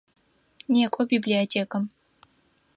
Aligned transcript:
Некӏо 0.73 1.01
библиотекэм! 1.11 1.83